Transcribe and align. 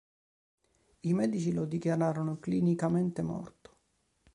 I 1.01 1.13
medici 1.13 1.53
lo 1.53 1.65
dichiararono 1.65 2.39
"clinicamente 2.39 3.21
morto". 3.21 3.75